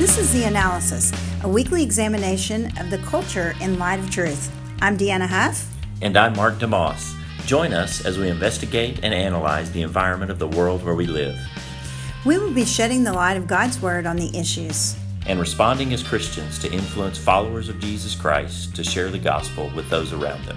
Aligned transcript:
This 0.00 0.16
is 0.16 0.32
The 0.32 0.44
Analysis, 0.44 1.12
a 1.42 1.48
weekly 1.48 1.82
examination 1.82 2.72
of 2.78 2.88
the 2.88 2.96
culture 3.04 3.54
in 3.60 3.78
light 3.78 3.98
of 3.98 4.10
truth. 4.10 4.50
I'm 4.80 4.96
Deanna 4.96 5.26
Huff. 5.26 5.70
And 6.00 6.16
I'm 6.16 6.34
Mark 6.36 6.54
DeMoss. 6.54 7.14
Join 7.44 7.74
us 7.74 8.06
as 8.06 8.16
we 8.16 8.30
investigate 8.30 9.00
and 9.02 9.12
analyze 9.12 9.70
the 9.72 9.82
environment 9.82 10.30
of 10.30 10.38
the 10.38 10.48
world 10.48 10.82
where 10.82 10.94
we 10.94 11.06
live. 11.06 11.38
We 12.24 12.38
will 12.38 12.50
be 12.50 12.64
shedding 12.64 13.04
the 13.04 13.12
light 13.12 13.36
of 13.36 13.46
God's 13.46 13.82
Word 13.82 14.06
on 14.06 14.16
the 14.16 14.34
issues 14.34 14.96
and 15.26 15.38
responding 15.38 15.92
as 15.92 16.02
Christians 16.02 16.58
to 16.60 16.72
influence 16.72 17.18
followers 17.18 17.68
of 17.68 17.78
Jesus 17.78 18.14
Christ 18.14 18.74
to 18.76 18.82
share 18.82 19.10
the 19.10 19.18
gospel 19.18 19.70
with 19.76 19.90
those 19.90 20.14
around 20.14 20.42
them. 20.46 20.56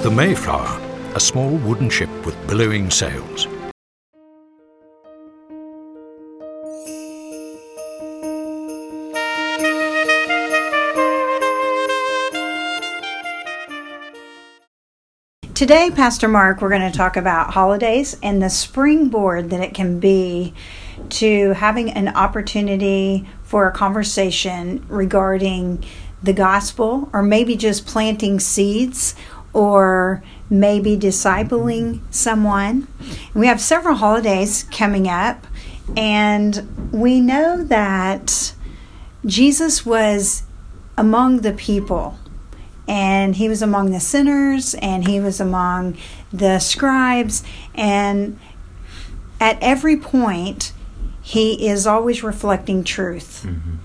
The 0.00 0.12
Mayflower, 0.12 0.80
a 1.16 1.18
small 1.18 1.50
wooden 1.50 1.90
ship 1.90 2.08
with 2.24 2.36
billowing 2.46 2.88
sails. 2.88 3.48
Today, 15.52 15.90
Pastor 15.90 16.28
Mark, 16.28 16.60
we're 16.62 16.68
going 16.68 16.88
to 16.88 16.96
talk 16.96 17.16
about 17.16 17.52
holidays 17.52 18.16
and 18.22 18.40
the 18.40 18.50
springboard 18.50 19.50
that 19.50 19.60
it 19.60 19.74
can 19.74 19.98
be 19.98 20.54
to 21.08 21.54
having 21.54 21.90
an 21.90 22.06
opportunity 22.14 23.28
for 23.42 23.66
a 23.66 23.72
conversation 23.72 24.86
regarding 24.86 25.84
the 26.22 26.32
gospel, 26.32 27.10
or 27.12 27.22
maybe 27.22 27.56
just 27.56 27.86
planting 27.86 28.38
seeds, 28.38 29.16
or 29.52 30.22
maybe 30.50 30.96
discipling 30.96 32.00
someone. 32.10 32.88
We 33.34 33.46
have 33.46 33.60
several 33.60 33.96
holidays 33.96 34.64
coming 34.70 35.08
up, 35.08 35.46
and 35.96 36.90
we 36.92 37.20
know 37.20 37.62
that 37.64 38.54
Jesus 39.24 39.84
was 39.84 40.44
among 40.96 41.42
the 41.42 41.52
people 41.52 42.18
and 42.88 43.36
he 43.36 43.48
was 43.48 43.60
among 43.60 43.90
the 43.92 44.00
sinners 44.00 44.74
and 44.74 45.06
he 45.06 45.20
was 45.20 45.40
among 45.40 45.96
the 46.32 46.58
scribes 46.58 47.44
and 47.74 48.38
at 49.40 49.58
every 49.60 49.96
point 49.96 50.72
he 51.22 51.68
is 51.68 51.86
always 51.86 52.22
reflecting 52.22 52.82
truth 52.82 53.44
mm-hmm. 53.46 53.76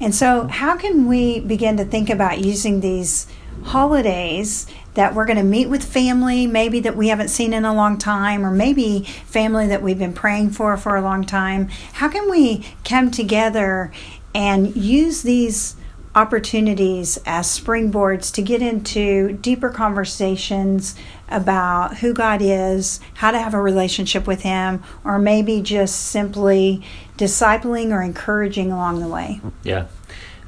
and 0.00 0.14
so 0.14 0.48
how 0.48 0.76
can 0.76 1.06
we 1.06 1.38
begin 1.40 1.76
to 1.76 1.84
think 1.84 2.10
about 2.10 2.40
using 2.40 2.80
these 2.80 3.26
holidays 3.64 4.66
that 4.98 5.14
we're 5.14 5.24
going 5.24 5.38
to 5.38 5.44
meet 5.44 5.68
with 5.68 5.84
family 5.84 6.44
maybe 6.44 6.80
that 6.80 6.96
we 6.96 7.06
haven't 7.06 7.28
seen 7.28 7.52
in 7.52 7.64
a 7.64 7.72
long 7.72 7.96
time 7.96 8.44
or 8.44 8.50
maybe 8.50 9.04
family 9.26 9.68
that 9.68 9.80
we've 9.80 10.00
been 10.00 10.12
praying 10.12 10.50
for 10.50 10.76
for 10.76 10.96
a 10.96 11.00
long 11.00 11.24
time 11.24 11.68
how 11.92 12.08
can 12.08 12.28
we 12.28 12.66
come 12.84 13.08
together 13.08 13.92
and 14.34 14.74
use 14.74 15.22
these 15.22 15.76
opportunities 16.16 17.16
as 17.26 17.46
springboards 17.46 18.34
to 18.34 18.42
get 18.42 18.60
into 18.60 19.34
deeper 19.34 19.70
conversations 19.70 20.96
about 21.28 21.98
who 21.98 22.12
God 22.12 22.40
is, 22.42 22.98
how 23.14 23.30
to 23.30 23.38
have 23.38 23.54
a 23.54 23.60
relationship 23.60 24.26
with 24.26 24.42
Him, 24.42 24.82
or 25.04 25.20
maybe 25.20 25.62
just 25.62 26.06
simply 26.06 26.82
discipling 27.16 27.92
or 27.92 28.02
encouraging 28.02 28.72
along 28.72 28.98
the 28.98 29.06
way. 29.06 29.40
Yeah. 29.62 29.86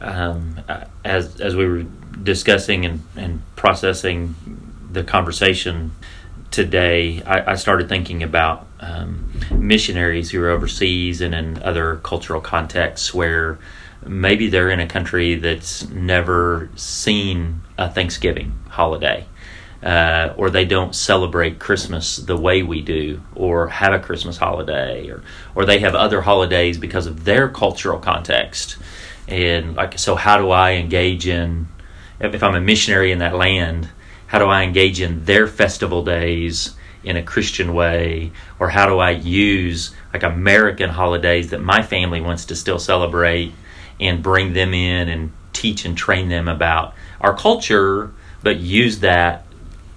Um, 0.00 0.56
as, 1.04 1.40
as 1.40 1.54
we 1.54 1.66
were 1.66 1.86
discussing 2.22 2.84
and, 2.84 3.02
and 3.16 3.42
processing 3.56 4.34
the 4.90 5.04
conversation 5.04 5.92
today, 6.50 7.22
I, 7.22 7.52
I 7.52 7.54
started 7.54 7.88
thinking 7.88 8.22
about 8.22 8.66
um, 8.80 9.32
missionaries 9.50 10.30
who 10.30 10.42
are 10.42 10.50
overseas 10.50 11.20
and 11.20 11.34
in 11.34 11.62
other 11.62 11.96
cultural 11.96 12.40
contexts 12.40 13.14
where 13.14 13.58
maybe 14.04 14.48
they're 14.48 14.70
in 14.70 14.80
a 14.80 14.86
country 14.86 15.34
that's 15.34 15.88
never 15.88 16.70
seen 16.74 17.60
a 17.78 17.90
Thanksgiving 17.90 18.58
holiday. 18.68 19.26
Uh, 19.82 20.34
or 20.36 20.50
they 20.50 20.66
don't 20.66 20.94
celebrate 20.94 21.58
Christmas 21.58 22.16
the 22.16 22.36
way 22.36 22.62
we 22.62 22.82
do, 22.82 23.22
or 23.34 23.68
have 23.68 23.94
a 23.94 23.98
Christmas 23.98 24.36
holiday, 24.36 25.08
or 25.08 25.22
or 25.54 25.64
they 25.64 25.78
have 25.78 25.94
other 25.94 26.20
holidays 26.20 26.76
because 26.76 27.06
of 27.06 27.24
their 27.24 27.48
cultural 27.48 27.98
context. 27.98 28.76
And 29.26 29.76
like, 29.76 29.98
so 29.98 30.16
how 30.16 30.36
do 30.36 30.50
I 30.50 30.72
engage 30.72 31.26
in? 31.26 31.68
If 32.20 32.42
I'm 32.42 32.54
a 32.54 32.60
missionary 32.60 33.12
in 33.12 33.18
that 33.18 33.34
land, 33.34 33.88
how 34.26 34.38
do 34.38 34.46
I 34.46 34.62
engage 34.62 35.00
in 35.00 35.24
their 35.24 35.46
festival 35.46 36.04
days 36.04 36.76
in 37.02 37.16
a 37.16 37.22
Christian 37.22 37.72
way, 37.72 38.30
or 38.58 38.68
how 38.68 38.86
do 38.86 38.98
I 38.98 39.10
use 39.10 39.94
like 40.12 40.22
American 40.22 40.90
holidays 40.90 41.50
that 41.50 41.62
my 41.62 41.82
family 41.82 42.20
wants 42.20 42.44
to 42.46 42.56
still 42.56 42.78
celebrate 42.78 43.54
and 43.98 44.22
bring 44.22 44.52
them 44.52 44.74
in 44.74 45.08
and 45.08 45.32
teach 45.52 45.84
and 45.84 45.96
train 45.96 46.28
them 46.28 46.46
about 46.46 46.94
our 47.20 47.34
culture, 47.36 48.12
but 48.42 48.58
use 48.58 49.00
that 49.00 49.46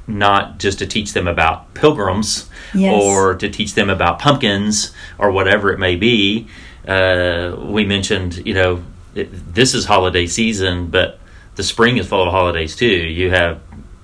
not 0.07 0.59
just 0.59 0.79
to 0.79 0.87
teach 0.87 1.13
them 1.13 1.27
about 1.27 1.73
pilgrims 1.73 2.49
yes. 2.73 3.01
or 3.01 3.35
to 3.35 3.49
teach 3.49 3.73
them 3.73 3.89
about 3.89 4.19
pumpkins 4.19 4.93
or 5.17 5.31
whatever 5.31 5.71
it 5.71 5.79
may 5.79 5.95
be. 5.95 6.47
Uh, 6.87 7.55
we 7.57 7.85
mentioned, 7.85 8.45
you 8.45 8.53
know, 8.53 8.83
it, 9.15 9.29
this 9.53 9.73
is 9.73 9.85
holiday 9.85 10.27
season, 10.27 10.87
but 10.87 11.19
the 11.55 11.63
spring 11.63 11.97
is 11.97 12.07
full 12.07 12.23
of 12.23 12.31
holidays 12.31 12.75
too. 12.75 12.85
You 12.85 13.29
have 13.31 13.61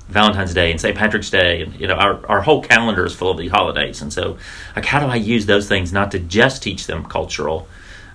Valentine's 0.08 0.54
Day 0.54 0.72
and 0.72 0.82
St. 0.82 0.98
Patrick's 0.98 1.30
Day, 1.30 1.62
and 1.62 1.80
you 1.80 1.88
know 1.88 1.96
our, 1.96 2.26
our 2.28 2.42
whole 2.42 2.62
calendar 2.62 3.06
is 3.06 3.14
full 3.14 3.32
of 3.32 3.38
these 3.38 3.52
holidays. 3.52 4.02
And 4.02 4.12
so, 4.12 4.38
like, 4.76 4.86
how 4.86 5.00
do 5.00 5.06
I 5.06 5.16
use 5.16 5.46
those 5.46 5.68
things 5.68 5.94
not 5.94 6.12
to 6.12 6.20
just 6.20 6.64
teach 6.64 6.88
them 6.88 7.06
cultural, 7.06 7.68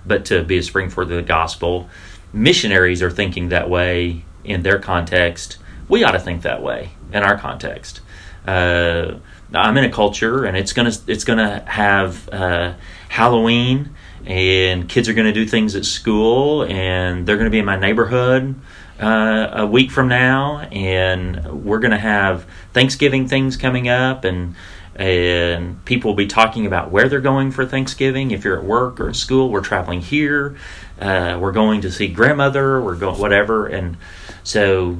but 0.05 0.25
to 0.25 0.43
be 0.43 0.57
a 0.57 0.63
spring 0.63 0.89
for 0.89 1.05
the 1.05 1.21
gospel. 1.21 1.89
Missionaries 2.33 3.01
are 3.01 3.11
thinking 3.11 3.49
that 3.49 3.69
way 3.69 4.25
in 4.43 4.63
their 4.63 4.79
context. 4.79 5.57
We 5.87 6.03
ought 6.03 6.11
to 6.11 6.19
think 6.19 6.41
that 6.43 6.61
way 6.61 6.91
in 7.11 7.23
our 7.23 7.37
context. 7.37 8.01
Uh, 8.45 9.15
I'm 9.53 9.77
in 9.77 9.85
a 9.85 9.91
culture, 9.91 10.45
and 10.45 10.57
it's 10.57 10.73
gonna 10.73 10.91
it's 11.07 11.23
gonna 11.23 11.63
have 11.67 12.29
uh, 12.29 12.73
Halloween, 13.09 13.91
and 14.25 14.89
kids 14.89 15.07
are 15.07 15.13
gonna 15.13 15.33
do 15.33 15.45
things 15.45 15.75
at 15.75 15.85
school, 15.85 16.63
and 16.63 17.25
they're 17.25 17.37
gonna 17.37 17.49
be 17.49 17.59
in 17.59 17.65
my 17.65 17.77
neighborhood. 17.77 18.55
Uh, 18.97 19.49
a 19.51 19.65
week 19.65 19.91
from 19.91 20.07
now, 20.07 20.59
and 20.71 21.65
we're 21.65 21.79
going 21.79 21.91
to 21.91 21.97
have 21.97 22.45
Thanksgiving 22.71 23.27
things 23.27 23.57
coming 23.57 23.89
up, 23.89 24.23
and 24.23 24.55
and 24.95 25.83
people 25.83 26.11
will 26.11 26.15
be 26.15 26.27
talking 26.27 26.65
about 26.65 26.89
where 26.91 27.09
they're 27.09 27.19
going 27.19 27.51
for 27.51 27.65
Thanksgiving. 27.65 28.31
If 28.31 28.45
you're 28.45 28.57
at 28.57 28.63
work 28.63 29.01
or 29.01 29.09
at 29.09 29.17
school, 29.17 29.49
we're 29.49 29.59
traveling 29.59 29.99
here. 29.99 30.55
Uh, 30.99 31.37
we're 31.41 31.51
going 31.51 31.81
to 31.81 31.91
see 31.91 32.07
grandmother. 32.07 32.81
We're 32.81 32.95
going 32.95 33.19
whatever. 33.19 33.67
And 33.67 33.97
so, 34.43 34.97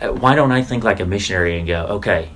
why 0.00 0.34
don't 0.34 0.52
I 0.52 0.62
think 0.62 0.84
like 0.84 1.00
a 1.00 1.06
missionary 1.06 1.58
and 1.58 1.66
go, 1.66 1.86
okay, 1.86 2.30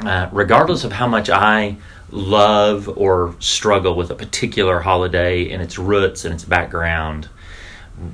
uh, 0.00 0.28
regardless 0.32 0.84
of 0.84 0.92
how 0.92 1.06
much 1.06 1.28
I 1.28 1.76
love 2.10 2.88
or 2.88 3.34
struggle 3.40 3.94
with 3.94 4.10
a 4.10 4.14
particular 4.14 4.80
holiday 4.80 5.50
and 5.50 5.62
its 5.62 5.78
roots 5.78 6.24
and 6.24 6.32
its 6.32 6.44
background, 6.44 7.28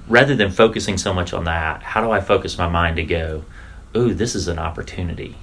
rather 0.09 0.35
than 0.35 0.51
focusing 0.51 0.99
so 0.99 1.13
much 1.13 1.33
on 1.33 1.45
that, 1.45 1.83
how 1.83 2.03
do 2.03 2.11
I 2.11 2.21
focus 2.21 2.59
my 2.59 2.69
mind 2.69 2.97
to 2.97 3.05
go, 3.05 3.45
ooh, 3.97 4.15
this 4.15 4.35
is 4.35 4.49
an 4.49 4.59
opportunity? 4.59 5.37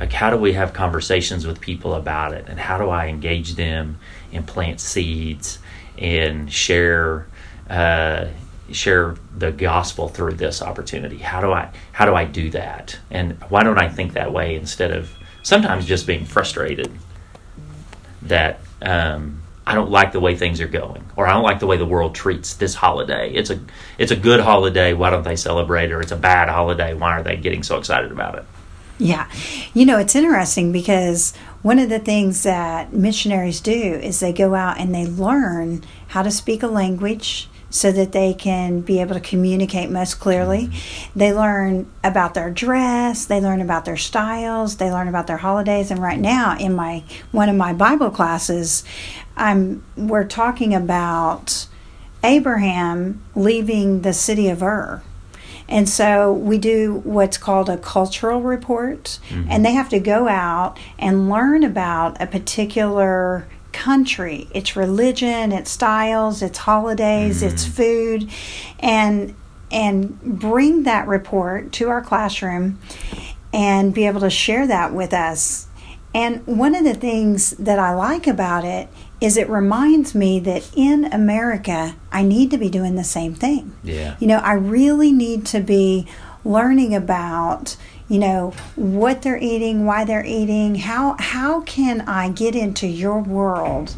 like 0.00 0.12
how 0.12 0.30
do 0.30 0.36
we 0.36 0.52
have 0.54 0.72
conversations 0.72 1.46
with 1.46 1.60
people 1.60 1.94
about 1.94 2.32
it? 2.32 2.46
And 2.48 2.58
how 2.58 2.78
do 2.78 2.90
i 2.90 3.06
engage 3.06 3.54
them 3.54 3.98
and 4.32 4.46
plant 4.46 4.80
seeds 4.80 5.58
and 5.98 6.52
share 6.52 7.26
uh, 7.70 8.26
share 8.70 9.16
the 9.36 9.52
gospel 9.52 10.08
through 10.08 10.34
this 10.34 10.62
opportunity? 10.62 11.18
How 11.18 11.40
do 11.40 11.52
i 11.52 11.70
how 11.92 12.06
do 12.06 12.14
i 12.14 12.24
do 12.24 12.50
that? 12.50 12.98
And 13.10 13.40
why 13.48 13.62
don't 13.62 13.78
i 13.78 13.88
think 13.88 14.14
that 14.14 14.32
way 14.32 14.56
instead 14.56 14.90
of 14.90 15.10
sometimes 15.42 15.86
just 15.86 16.06
being 16.06 16.24
frustrated 16.24 16.90
that 18.22 18.60
um, 18.82 19.42
I 19.66 19.74
don't 19.74 19.90
like 19.90 20.12
the 20.12 20.20
way 20.20 20.36
things 20.36 20.60
are 20.60 20.68
going, 20.68 21.04
or 21.16 21.26
I 21.26 21.32
don't 21.32 21.42
like 21.42 21.58
the 21.58 21.66
way 21.66 21.76
the 21.76 21.86
world 21.86 22.14
treats 22.14 22.54
this 22.54 22.74
holiday. 22.74 23.32
It's 23.32 23.50
a 23.50 23.60
it's 23.98 24.12
a 24.12 24.16
good 24.16 24.40
holiday. 24.40 24.92
Why 24.92 25.10
don't 25.10 25.22
they 25.22 25.36
celebrate? 25.36 25.90
Or 25.90 26.00
it's 26.00 26.12
a 26.12 26.16
bad 26.16 26.48
holiday. 26.48 26.92
Why 26.94 27.12
are 27.12 27.22
they 27.22 27.36
getting 27.36 27.62
so 27.62 27.78
excited 27.78 28.12
about 28.12 28.34
it? 28.34 28.44
Yeah. 28.98 29.28
You 29.72 29.86
know, 29.86 29.98
it's 29.98 30.14
interesting 30.14 30.70
because 30.70 31.34
one 31.62 31.78
of 31.78 31.88
the 31.88 31.98
things 31.98 32.42
that 32.42 32.92
missionaries 32.92 33.60
do 33.60 33.72
is 33.72 34.20
they 34.20 34.32
go 34.32 34.54
out 34.54 34.78
and 34.78 34.94
they 34.94 35.06
learn 35.06 35.82
how 36.08 36.22
to 36.22 36.30
speak 36.30 36.62
a 36.62 36.68
language 36.68 37.48
so 37.74 37.90
that 37.90 38.12
they 38.12 38.32
can 38.32 38.80
be 38.80 39.00
able 39.00 39.14
to 39.14 39.20
communicate 39.20 39.90
most 39.90 40.20
clearly. 40.20 40.68
Mm-hmm. 40.68 41.18
They 41.18 41.32
learn 41.32 41.90
about 42.04 42.34
their 42.34 42.48
dress, 42.50 43.24
they 43.24 43.40
learn 43.40 43.60
about 43.60 43.84
their 43.84 43.96
styles, 43.96 44.76
they 44.76 44.92
learn 44.92 45.08
about 45.08 45.26
their 45.26 45.38
holidays 45.38 45.90
and 45.90 46.00
right 46.00 46.20
now 46.20 46.56
in 46.56 46.72
my 46.74 47.02
one 47.32 47.48
of 47.48 47.56
my 47.56 47.72
Bible 47.72 48.10
classes, 48.10 48.84
I'm 49.36 49.82
we're 49.96 50.22
talking 50.24 50.72
about 50.72 51.66
Abraham 52.22 53.20
leaving 53.34 54.02
the 54.02 54.12
city 54.12 54.48
of 54.48 54.62
Ur 54.62 55.02
And 55.68 55.88
so 55.88 56.32
we 56.32 56.58
do 56.58 57.00
what's 57.04 57.38
called 57.38 57.68
a 57.70 57.76
cultural 57.78 58.40
report, 58.42 59.18
Mhm. 59.30 59.46
and 59.50 59.64
they 59.64 59.72
have 59.72 59.88
to 59.88 59.98
go 59.98 60.28
out 60.28 60.78
and 60.98 61.28
learn 61.28 61.64
about 61.64 62.20
a 62.20 62.26
particular 62.26 63.46
country, 63.74 64.48
its 64.54 64.74
religion, 64.76 65.52
its 65.52 65.70
styles, 65.70 66.40
its 66.40 66.58
holidays, 66.58 67.42
its 67.42 67.66
Mhm. 67.66 67.70
food, 67.70 68.28
and 68.80 69.34
and 69.70 70.20
bring 70.22 70.84
that 70.84 71.08
report 71.08 71.72
to 71.72 71.88
our 71.88 72.00
classroom 72.00 72.78
and 73.52 73.92
be 73.92 74.06
able 74.06 74.20
to 74.20 74.30
share 74.30 74.66
that 74.68 74.94
with 74.94 75.12
us. 75.12 75.66
And 76.14 76.46
one 76.46 76.76
of 76.76 76.84
the 76.84 76.94
things 76.94 77.50
that 77.58 77.78
I 77.80 77.92
like 77.92 78.28
about 78.28 78.64
it 78.64 78.86
is 79.20 79.36
it 79.36 79.50
reminds 79.50 80.14
me 80.14 80.38
that 80.40 80.62
in 80.76 81.06
America, 81.06 81.96
I 82.12 82.22
need 82.22 82.52
to 82.52 82.58
be 82.58 82.68
doing 82.68 82.94
the 82.94 83.02
same 83.02 83.34
thing. 83.34 83.72
Yeah. 83.82 84.14
You 84.20 84.28
know, 84.28 84.38
I 84.38 84.52
really 84.52 85.10
need 85.10 85.44
to 85.46 85.60
be 85.60 86.06
learning 86.44 86.94
about, 86.94 87.74
you 88.08 88.18
know, 88.18 88.52
what 88.76 89.22
they're 89.22 89.38
eating, 89.42 89.86
why 89.86 90.04
they're 90.04 90.24
eating, 90.26 90.74
how 90.74 91.16
how 91.18 91.62
can 91.62 92.02
I 92.02 92.28
get 92.28 92.54
into 92.54 92.86
your 92.86 93.18
world 93.20 93.96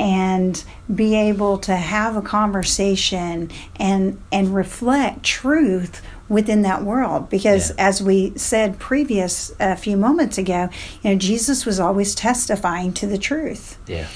and 0.00 0.64
be 0.92 1.14
able 1.14 1.58
to 1.58 1.76
have 1.76 2.16
a 2.16 2.22
conversation 2.22 3.50
and 3.76 4.20
and 4.32 4.54
reflect 4.54 5.22
truth 5.22 6.00
within 6.28 6.62
that 6.62 6.82
world 6.82 7.28
because 7.28 7.68
Yeah. 7.70 7.88
as 7.88 8.02
we 8.02 8.32
said 8.36 8.78
previous 8.78 9.52
a 9.60 9.76
few 9.76 9.98
moments 9.98 10.38
ago 10.38 10.70
you 11.02 11.10
know 11.10 11.16
jesus 11.18 11.66
was 11.66 11.78
always 11.78 12.14
testifying 12.14 12.94
to 12.94 13.06
the 13.06 13.18
truth 13.18 13.76
Yeah. 13.86 14.06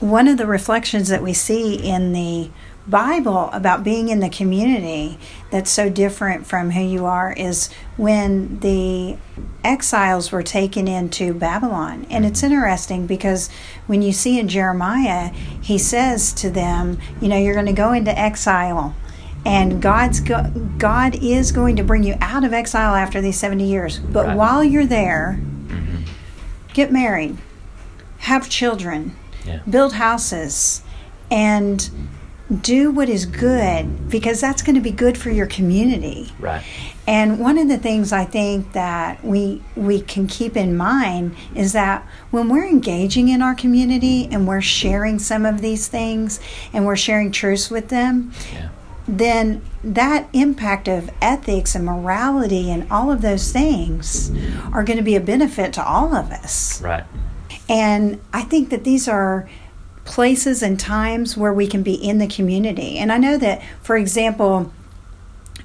one 0.00 0.26
of 0.26 0.38
the 0.38 0.46
reflections 0.46 1.08
that 1.08 1.22
we 1.22 1.34
see 1.34 1.74
in 1.74 2.14
the 2.14 2.48
Bible 2.88 3.50
about 3.52 3.82
being 3.82 4.08
in 4.08 4.20
the 4.20 4.28
community 4.28 5.18
that's 5.50 5.70
so 5.70 5.88
different 5.90 6.46
from 6.46 6.70
who 6.70 6.80
you 6.82 7.04
are 7.06 7.32
is 7.32 7.68
when 7.96 8.60
the 8.60 9.16
exiles 9.64 10.30
were 10.30 10.42
taken 10.42 10.86
into 10.86 11.34
Babylon. 11.34 12.06
And 12.10 12.24
it's 12.24 12.42
interesting 12.42 13.06
because 13.06 13.48
when 13.86 14.02
you 14.02 14.12
see 14.12 14.38
in 14.38 14.48
Jeremiah, 14.48 15.28
he 15.60 15.78
says 15.78 16.32
to 16.34 16.48
them, 16.50 16.98
you 17.20 17.28
know, 17.28 17.36
you're 17.38 17.54
going 17.54 17.66
to 17.66 17.72
go 17.72 17.92
into 17.92 18.16
exile. 18.16 18.94
And 19.44 19.80
God's 19.82 20.20
go- 20.20 20.50
God 20.78 21.16
is 21.22 21.52
going 21.52 21.76
to 21.76 21.84
bring 21.84 22.02
you 22.02 22.16
out 22.20 22.44
of 22.44 22.52
exile 22.52 22.94
after 22.94 23.20
these 23.20 23.38
70 23.38 23.64
years. 23.64 23.98
But 23.98 24.26
Right. 24.26 24.36
while 24.36 24.64
you're 24.64 24.86
there, 24.86 25.38
hmm 25.68 25.96
get 26.74 26.92
married, 26.92 27.38
have 28.18 28.48
children, 28.50 29.12
Yeah. 29.46 29.60
build 29.70 29.94
houses, 29.94 30.82
and 31.30 31.88
do 32.62 32.92
what 32.92 33.08
is 33.08 33.26
good 33.26 34.08
because 34.08 34.40
that's 34.40 34.62
going 34.62 34.76
to 34.76 34.80
be 34.80 34.92
good 34.92 35.18
for 35.18 35.30
your 35.30 35.46
community. 35.46 36.32
Right. 36.38 36.62
And 37.06 37.40
one 37.40 37.58
of 37.58 37.68
the 37.68 37.76
things 37.78 38.12
I 38.12 38.24
think 38.24 38.72
that 38.72 39.24
we 39.24 39.62
we 39.74 40.00
can 40.00 40.26
keep 40.28 40.56
in 40.56 40.76
mind 40.76 41.34
is 41.54 41.72
that 41.72 42.06
when 42.30 42.48
we're 42.48 42.66
engaging 42.66 43.28
in 43.28 43.42
our 43.42 43.54
community 43.54 44.28
and 44.30 44.46
we're 44.46 44.60
sharing 44.60 45.18
some 45.18 45.44
of 45.44 45.60
these 45.60 45.88
things 45.88 46.38
and 46.72 46.86
we're 46.86 46.96
sharing 46.96 47.32
truths 47.32 47.68
with 47.70 47.88
them, 47.88 48.32
Yeah. 48.52 48.68
then 49.08 49.62
that 49.82 50.28
impact 50.32 50.86
of 50.88 51.10
ethics 51.20 51.74
and 51.74 51.84
morality 51.84 52.70
and 52.70 52.86
all 52.90 53.10
of 53.10 53.22
those 53.22 53.50
things 53.52 54.30
are 54.72 54.84
going 54.84 54.96
to 54.98 55.02
be 55.04 55.16
a 55.16 55.20
benefit 55.20 55.72
to 55.74 55.84
all 55.84 56.14
of 56.14 56.30
us. 56.30 56.80
Right. 56.80 57.04
And 57.68 58.20
I 58.32 58.42
think 58.42 58.70
that 58.70 58.84
these 58.84 59.08
are 59.08 59.48
places 60.06 60.62
and 60.62 60.80
times 60.80 61.36
where 61.36 61.52
we 61.52 61.66
can 61.66 61.82
be 61.82 61.94
in 61.94 62.18
the 62.18 62.26
community. 62.26 62.96
And 62.96 63.12
I 63.12 63.18
know 63.18 63.36
that, 63.38 63.62
for 63.82 63.96
example, 63.96 64.72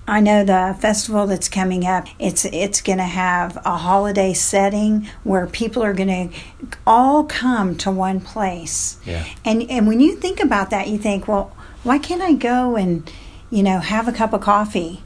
I 0.07 0.19
know 0.19 0.43
the 0.43 0.75
festival 0.79 1.27
that's 1.27 1.47
coming 1.47 1.85
up. 1.85 2.07
It's 2.19 2.43
it's 2.45 2.81
going 2.81 2.97
to 2.97 3.03
have 3.05 3.57
a 3.63 3.77
holiday 3.77 4.33
setting 4.33 5.07
where 5.23 5.45
people 5.47 5.83
are 5.83 5.93
going 5.93 6.29
to 6.31 6.37
all 6.85 7.23
come 7.23 7.77
to 7.77 7.91
one 7.91 8.19
place. 8.19 8.97
Yeah. 9.05 9.25
And 9.45 9.69
and 9.69 9.87
when 9.87 9.99
you 10.01 10.15
think 10.15 10.39
about 10.41 10.69
that, 10.71 10.87
you 10.89 10.97
think, 10.97 11.27
well, 11.27 11.55
why 11.83 11.97
can't 11.99 12.21
I 12.21 12.33
go 12.33 12.75
and 12.75 13.09
you 13.51 13.63
know 13.63 13.79
have 13.79 14.07
a 14.07 14.11
cup 14.11 14.33
of 14.33 14.41
coffee 14.41 15.03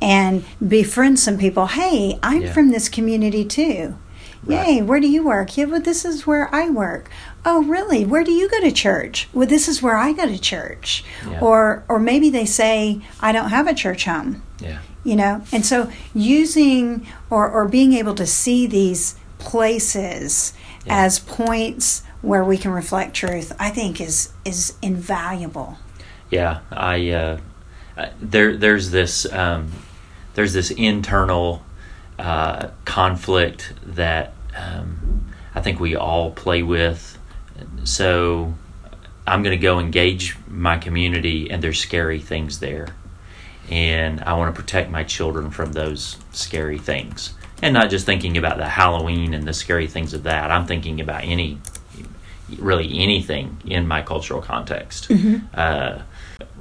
and 0.00 0.44
befriend 0.66 1.18
some 1.18 1.36
people? 1.36 1.66
Hey, 1.66 2.18
I'm 2.22 2.42
Yeah. 2.42 2.52
from 2.52 2.70
this 2.70 2.88
community 2.88 3.44
too. 3.44 3.96
Right. 4.44 4.66
Yay, 4.76 4.82
where 4.82 5.00
do 5.00 5.08
you 5.08 5.22
work? 5.24 5.56
Yeah, 5.56 5.66
well, 5.66 5.80
this 5.82 6.04
is 6.04 6.26
where 6.26 6.52
I 6.54 6.70
work. 6.70 7.10
Oh, 7.44 7.62
really? 7.62 8.04
Where 8.06 8.24
do 8.24 8.32
you 8.32 8.48
go 8.48 8.60
to 8.60 8.72
church? 8.72 9.28
Well, 9.34 9.46
this 9.46 9.68
is 9.68 9.82
where 9.82 9.96
I 9.96 10.12
go 10.12 10.26
to 10.26 10.38
church. 10.38 11.04
Yeah. 11.28 11.40
Or, 11.40 11.84
or 11.88 11.98
maybe 11.98 12.30
they 12.30 12.46
say, 12.46 13.00
I 13.20 13.32
don't 13.32 13.50
have 13.50 13.66
a 13.66 13.74
church 13.74 14.04
home 14.06 14.42
Yeah. 14.58 14.78
you 15.04 15.16
know 15.16 15.42
and 15.52 15.64
so 15.64 15.90
using 16.14 17.06
or, 17.30 17.48
or 17.50 17.66
being 17.68 17.92
able 17.94 18.14
to 18.14 18.26
see 18.26 18.66
these 18.66 19.14
places 19.38 20.52
Yeah. 20.86 21.04
as 21.04 21.18
points 21.18 22.02
where 22.22 22.44
we 22.44 22.56
can 22.58 22.70
reflect 22.70 23.14
truth 23.14 23.52
i 23.58 23.70
think 23.70 24.00
is 24.00 24.30
is 24.44 24.74
invaluable 24.82 25.78
Yeah, 26.30 26.60
I 26.70 27.10
uh, 27.10 27.38
uh, 27.96 28.06
there 28.20 28.56
there's 28.56 28.90
this 28.90 29.30
um, 29.32 29.72
there's 30.34 30.52
this 30.52 30.70
internal 30.70 31.62
uh, 32.20 32.70
conflict 32.84 33.72
that 33.84 34.34
um, 34.56 35.24
I 35.54 35.60
think 35.60 35.80
we 35.80 35.96
all 35.96 36.30
play 36.30 36.62
with. 36.62 37.18
So 37.84 38.54
I'm 39.26 39.42
going 39.42 39.58
to 39.58 39.62
go 39.62 39.78
engage 39.78 40.36
my 40.48 40.78
community, 40.78 41.50
and 41.50 41.62
there's 41.62 41.80
scary 41.80 42.20
things 42.20 42.60
there, 42.60 42.88
and 43.70 44.20
I 44.20 44.34
want 44.34 44.54
to 44.54 44.60
protect 44.60 44.90
my 44.90 45.04
children 45.04 45.50
from 45.50 45.72
those 45.72 46.16
scary 46.32 46.78
things. 46.78 47.34
And 47.62 47.74
not 47.74 47.90
just 47.90 48.06
thinking 48.06 48.38
about 48.38 48.56
the 48.56 48.68
Halloween 48.68 49.34
and 49.34 49.46
the 49.46 49.52
scary 49.52 49.86
things 49.86 50.14
of 50.14 50.22
that. 50.22 50.50
I'm 50.50 50.66
thinking 50.66 51.00
about 51.00 51.24
any 51.24 51.58
really 52.58 52.98
anything 52.98 53.58
in 53.64 53.86
my 53.86 54.02
cultural 54.02 54.42
context. 54.42 55.10
Uh, 55.54 56.02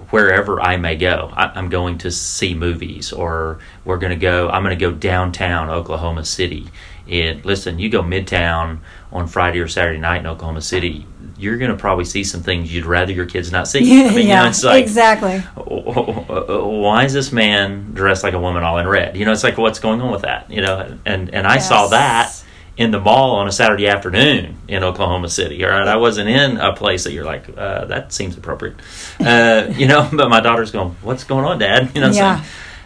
wherever 0.10 0.62
I 0.62 0.78
may 0.78 0.96
go, 0.96 1.32
I, 1.36 1.48
I'm 1.48 1.70
going 1.70 1.98
to 2.00 2.12
see 2.12 2.54
movies, 2.54 3.12
or 3.12 3.60
we're 3.86 3.98
going 3.98 4.12
to 4.12 4.20
go. 4.20 4.50
I'm 4.50 4.64
going 4.64 4.78
to 4.78 4.80
go 4.80 4.92
downtown 4.92 5.70
Oklahoma 5.70 6.26
City. 6.26 6.68
And 7.08 7.44
listen, 7.44 7.80
you 7.80 7.90
go 7.90 8.04
midtown 8.04 8.80
on 9.12 9.28
Friday 9.28 9.60
or 9.60 9.68
Saturday 9.68 10.00
night 10.00 10.20
in 10.20 10.28
Oklahoma 10.28 10.62
City, 10.62 11.08
you're 11.40 11.58
going 11.58 11.72
to 11.72 11.78
probably 11.78 12.06
see 12.06 12.24
some 12.24 12.44
things 12.44 12.72
you'd 12.74 12.86
rather 12.86 13.12
your 13.12 13.26
kids 13.26 13.52
not 13.52 13.68
see. 13.68 13.80
I 14.06 14.10
mean, 14.10 14.28
you 14.28 14.34
know, 14.36 14.48
it's 14.48 14.64
like, 14.64 14.84
exactly 14.84 15.40
why 15.56 17.06
is 17.06 17.14
this 17.14 17.32
man 17.32 17.94
dressed 17.94 18.24
like 18.24 18.34
a 18.34 18.40
woman 18.40 18.64
all 18.64 18.78
in 18.78 18.88
red? 18.88 19.18
You 19.18 19.26
know, 19.26 19.32
it's 19.32 19.44
like 19.44 19.58
what's 19.58 19.80
going 19.80 20.02
on 20.02 20.12
with 20.12 20.22
that? 20.22 20.52
You 20.52 20.62
know, 20.62 20.98
and 21.06 21.34
and 21.34 21.48
I 21.48 21.58
saw 21.58 21.88
that 21.88 22.44
in 22.80 22.92
the 22.92 23.00
mall 23.00 23.36
on 23.36 23.46
a 23.46 23.52
Saturday 23.52 23.88
afternoon 23.90 24.56
in 24.70 24.86
Oklahoma 24.86 25.28
City. 25.28 25.66
All 25.66 25.70
right, 25.70 25.86
I 25.86 25.98
wasn't 25.98 26.30
in 26.30 26.56
a 26.56 26.74
place 26.74 27.04
that 27.04 27.12
you're 27.12 27.26
like 27.26 27.44
uh, 27.58 27.84
that 27.86 28.14
seems 28.14 28.38
appropriate, 28.38 28.78
uh, 29.20 29.68
you 29.76 29.86
know. 29.86 30.10
But 30.14 30.30
my 30.30 30.40
daughter's 30.40 30.72
going, 30.72 30.96
"What's 31.02 31.26
going 31.26 31.44
on, 31.44 31.60
Dad?" 31.60 31.92
You 31.96 32.02
know, 32.02 32.10
Yeah. 32.10 32.42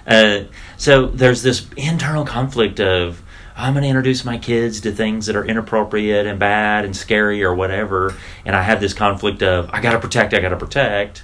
uh, 0.08 0.40
so 0.78 1.06
there's 1.06 1.44
this 1.44 1.68
internal 1.78 2.26
conflict 2.26 2.80
of. 2.80 3.22
I'm 3.56 3.74
going 3.74 3.84
to 3.84 3.88
introduce 3.90 4.26
my 4.26 4.40
kids 4.40 4.82
to 4.82 4.92
things 4.92 5.28
that 5.28 5.36
are 5.36 5.46
inappropriate 5.46 6.26
and 6.26 6.40
bad 6.40 6.86
and 6.86 6.98
scary 6.98 7.44
or 7.44 7.54
whatever. 7.54 8.16
And 8.48 8.56
I 8.56 8.64
have 8.64 8.82
this 8.82 8.96
conflict 8.96 9.44
of, 9.44 9.70
I 9.72 9.80
got 9.80 9.92
to 9.92 10.00
protect, 10.00 10.34
I 10.34 10.40
got 10.40 10.50
to 10.50 10.58
protect. 10.58 11.22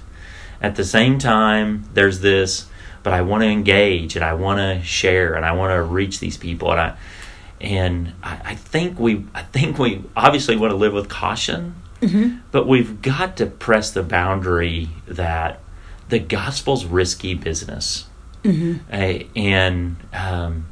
At 0.62 0.76
the 0.76 0.84
same 0.84 1.18
time, 1.18 1.86
there's 1.92 2.20
this, 2.20 2.68
but 3.02 3.12
I 3.12 3.22
want 3.22 3.42
to 3.42 3.48
engage 3.48 4.14
and 4.14 4.24
I 4.24 4.34
want 4.34 4.58
to 4.60 4.80
share 4.86 5.34
and 5.34 5.44
I 5.44 5.50
want 5.50 5.72
to 5.72 5.82
reach 5.82 6.20
these 6.20 6.36
people. 6.36 6.70
And 6.70 6.80
I, 6.80 6.96
and 7.60 8.12
I, 8.22 8.40
I 8.44 8.54
think 8.54 8.98
we, 8.98 9.26
I 9.34 9.42
think 9.42 9.78
we 9.78 10.02
obviously 10.16 10.56
want 10.56 10.70
to 10.70 10.76
live 10.76 10.92
with 10.92 11.08
caution, 11.08 11.74
but 12.50 12.66
we've 12.66 13.02
got 13.02 13.36
to 13.38 13.46
press 13.46 13.90
the 13.90 14.02
boundary 14.02 14.88
that 15.06 15.60
the 16.08 16.18
gospel's 16.18 16.84
risky 16.84 17.34
business. 17.34 18.06
Uh, 18.90 19.24
and, 19.36 19.96
um, 20.14 20.66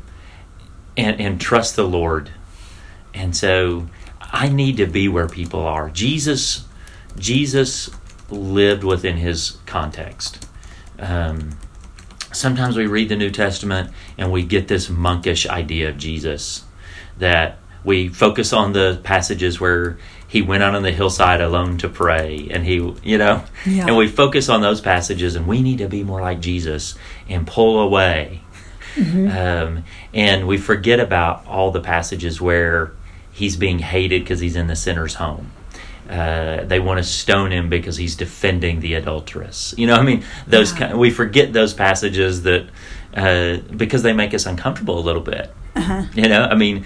and 0.99 1.21
and 1.21 1.41
trust 1.41 1.77
the 1.77 1.87
Lord. 1.87 2.31
And 3.15 3.35
so 3.35 3.89
I 4.21 4.49
need 4.49 4.77
to 4.79 4.87
be 4.87 5.09
where 5.09 5.29
people 5.29 5.61
are. 5.61 5.89
Jesus 5.89 6.67
Jesus 7.19 7.89
lived 8.29 8.85
within 8.85 9.17
his 9.17 9.59
context. 9.65 10.47
Um, 10.99 11.53
sometimes 12.33 12.77
we 12.77 12.87
read 12.87 13.09
the 13.09 13.17
New 13.17 13.31
Testament 13.31 13.91
and 14.19 14.31
we 14.31 14.43
get 14.43 14.69
this 14.69 14.91
monkish 14.91 15.47
idea 15.47 15.89
of 15.89 15.97
Jesus 15.97 16.65
that 17.19 17.59
we 17.85 18.09
focus 18.09 18.53
on 18.53 18.73
the 18.73 19.01
passages 19.05 19.61
where 19.61 19.99
he 20.27 20.43
went 20.43 20.63
out 20.63 20.75
on 20.75 20.83
the 20.83 20.91
hillside 20.93 21.41
alone 21.41 21.79
to 21.79 21.89
pray 21.89 22.49
and 22.51 22.65
he 22.67 22.75
you 23.03 23.17
know 23.19 23.43
Yeah. 23.65 23.87
and 23.87 23.97
we 23.97 24.09
focus 24.09 24.49
on 24.49 24.61
those 24.61 24.81
passages 24.81 25.37
and 25.37 25.47
we 25.47 25.63
need 25.63 25.79
to 25.79 25.89
be 25.89 26.03
more 26.05 26.21
like 26.21 26.41
Jesus 26.41 26.95
and 27.29 27.47
pull 27.47 27.81
away 27.81 28.43
um, 28.97 29.85
and 30.13 30.47
we 30.49 30.57
forget 30.59 30.99
about 31.01 31.47
all 31.47 31.71
the 31.71 31.81
passages 31.81 32.41
where 32.41 32.93
he's 33.31 33.57
being 33.57 33.79
hated 33.79 34.23
because 34.23 34.41
he's 34.41 34.57
in 34.57 34.67
the 34.67 34.75
sinner's 34.75 35.15
home. 35.15 35.53
Uh, 36.11 36.65
they 36.65 36.81
want 36.81 36.99
to 36.99 37.05
stone 37.05 37.53
him 37.53 37.69
because 37.69 37.97
he's 37.97 38.17
defending 38.17 38.81
the 38.81 38.95
adulteress. 38.95 39.73
You 39.77 39.87
know, 39.87 39.95
I 39.95 40.03
mean, 40.03 40.25
those 40.49 40.73
Yeah. 40.73 40.79
kind, 40.89 40.99
we 40.99 41.11
forget 41.11 41.53
those 41.53 41.75
passages 41.75 42.43
that 42.43 42.67
uh, 43.15 43.59
because 43.77 44.03
they 44.03 44.13
make 44.13 44.35
us 44.35 44.47
uncomfortable 44.47 44.99
a 44.99 45.05
little 45.05 45.23
bit. 45.23 45.55
Uh-huh. 45.77 46.05
You 46.15 46.29
know, 46.29 46.43
I 46.45 46.55
mean, 46.55 46.85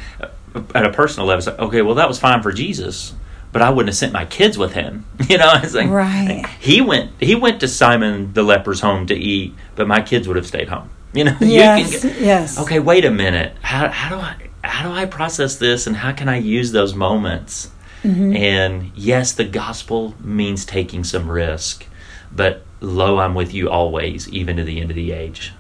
at 0.74 0.84
a 0.84 0.90
personal 0.90 1.26
level, 1.26 1.38
it's 1.38 1.46
like, 1.46 1.58
okay, 1.58 1.82
well, 1.82 1.94
that 1.96 2.08
was 2.08 2.18
fine 2.18 2.42
for 2.42 2.52
Jesus, 2.52 3.14
but 3.52 3.62
I 3.62 3.70
wouldn't 3.70 3.88
have 3.88 3.96
sent 3.96 4.12
my 4.12 4.24
kids 4.26 4.58
with 4.58 4.72
him. 4.74 5.04
You 5.28 5.38
know, 5.38 5.52
it's 5.62 5.74
like 5.74 5.88
Right. 5.88 6.44
he 6.60 6.80
went 6.80 7.12
he 7.20 7.34
went 7.34 7.60
to 7.60 7.68
Simon 7.68 8.32
the 8.34 8.42
leper's 8.42 8.80
home 8.80 9.06
to 9.06 9.14
eat, 9.14 9.54
but 9.76 9.86
my 9.88 10.00
kids 10.02 10.26
would 10.28 10.36
have 10.36 10.46
stayed 10.46 10.68
home. 10.68 10.90
You 11.14 11.24
know, 11.24 11.36
Yes, 11.40 11.92
you 12.04 12.10
can, 12.10 12.24
yes. 12.24 12.58
Okay, 12.58 12.78
wait 12.80 13.04
a 13.04 13.10
minute. 13.10 13.54
How 13.62 13.88
how 13.88 14.08
do 14.16 14.16
I 14.20 14.34
how 14.64 14.88
do 14.88 14.94
I 14.94 15.04
process 15.06 15.56
this, 15.56 15.86
and 15.86 15.96
how 15.96 16.12
can 16.12 16.28
I 16.28 16.38
use 16.38 16.72
those 16.72 16.94
moments? 16.94 17.70
Mm-hmm. 18.04 18.34
And 18.36 18.90
yes, 18.94 19.32
the 19.32 19.44
gospel 19.44 20.14
means 20.20 20.64
taking 20.64 21.04
some 21.04 21.30
risk, 21.30 21.86
but 22.34 22.62
lo, 22.80 23.18
I'm 23.18 23.34
with 23.34 23.52
you 23.54 23.70
always, 23.70 24.28
even 24.30 24.56
to 24.56 24.64
the 24.64 24.80
end 24.80 24.90
of 24.90 24.96
the 24.96 25.12
age. 25.12 25.52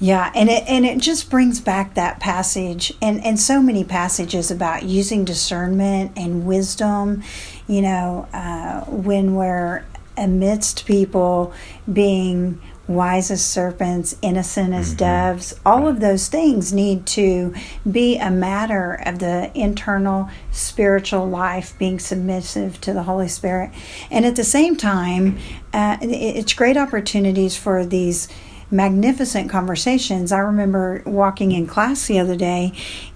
Yeah, 0.00 0.32
and 0.34 0.48
it 0.48 0.64
and 0.66 0.84
it 0.84 0.98
just 0.98 1.30
brings 1.30 1.60
back 1.60 1.94
that 1.94 2.20
passage 2.20 2.92
and 3.00 3.24
and 3.24 3.38
so 3.38 3.62
many 3.62 3.84
passages 3.84 4.50
about 4.50 4.82
using 4.82 5.24
discernment 5.24 6.12
and 6.16 6.44
wisdom. 6.44 7.22
You 7.66 7.82
know, 7.82 8.28
uh, 8.32 8.80
when 8.86 9.34
we're 9.34 9.84
amidst 10.16 10.86
people 10.86 11.52
being 11.90 12.60
wise 12.86 13.30
as 13.30 13.42
serpents, 13.42 14.14
innocent 14.20 14.74
as 14.74 14.92
doves, 14.92 15.58
all 15.64 15.88
of 15.88 16.00
those 16.00 16.28
things 16.28 16.70
need 16.72 17.06
to 17.06 17.54
be 17.90 18.18
a 18.18 18.30
matter 18.30 19.00
of 19.06 19.18
the 19.20 19.50
internal 19.54 20.28
spiritual 20.50 21.26
life 21.26 21.72
being 21.78 21.98
submissive 21.98 22.78
to 22.82 22.92
the 22.92 23.04
Holy 23.04 23.28
Spirit, 23.28 23.70
and 24.10 24.26
at 24.26 24.36
the 24.36 24.44
same 24.44 24.76
time, 24.76 25.38
uh, 25.72 25.96
it's 26.02 26.52
great 26.52 26.76
opportunities 26.76 27.56
for 27.56 27.86
these 27.86 28.28
magnificent 28.70 29.50
conversations. 29.50 30.32
I 30.32 30.38
remember 30.38 31.02
walking 31.06 31.52
in 31.52 31.66
class 31.66 32.06
the 32.06 32.18
other 32.18 32.36
day, 32.36 32.72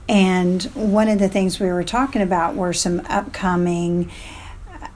and 0.08 0.62
one 0.74 1.08
of 1.08 1.18
the 1.18 1.28
things 1.28 1.60
we 1.60 1.68
were 1.68 1.84
talking 1.84 2.22
about 2.22 2.54
were 2.54 2.72
some 2.72 3.00
upcoming 3.08 4.10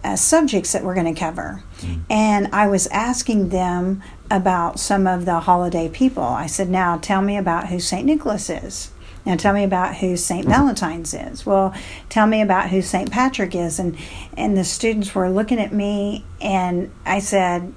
uh, 0.04 0.16
subjects 0.16 0.73
that 0.73 0.85
we're 0.85 0.94
going 0.94 1.12
to 1.12 1.18
cover. 1.18 1.62
And 2.09 2.49
I 2.52 2.66
was 2.66 2.87
asking 2.88 3.50
them 3.50 4.02
about 4.30 4.80
some 4.80 5.06
of 5.06 5.25
the 5.25 5.40
holiday 5.40 5.88
people. 5.88 6.23
I 6.23 6.47
said, 6.47 6.68
Now 6.68 6.97
tell 6.97 7.23
me 7.23 7.37
about 7.37 7.68
who 7.68 7.78
St. 7.78 8.06
Nicholas 8.06 8.49
is. 8.49 8.90
Now 9.25 9.37
tell 9.37 9.52
me 9.52 9.62
about 9.62 9.97
who 9.97 10.16
St. 10.16 10.47
Valentine's 10.47 11.14
is. 11.14 11.47
Well, 11.47 11.75
tell 12.09 12.26
me 12.26 12.40
about 12.40 12.71
who 12.71 12.82
St. 12.82 13.11
Patrick 13.11 13.54
is. 13.54 13.78
And, 13.78 13.97
and 14.37 14.56
the 14.56 14.64
students 14.64 15.14
were 15.14 15.30
looking 15.30 15.61
at 15.61 15.73
me, 15.73 16.25
and 16.40 16.90
I 17.04 17.21
said, 17.21 17.73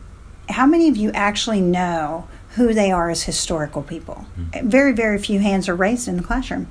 How 0.50 0.66
many 0.66 0.88
of 0.88 0.98
you 0.98 1.12
actually 1.12 1.62
know 1.62 2.28
who 2.56 2.74
they 2.74 2.92
are 2.92 3.10
as 3.10 3.24
historical 3.24 3.84
people? 3.84 4.26
Hmm. 4.36 4.70
Very, 4.70 4.94
very 4.94 5.18
few 5.18 5.40
hands 5.40 5.70
are 5.70 5.76
raised 5.76 6.08
in 6.08 6.18
the 6.18 6.24
classroom. 6.24 6.68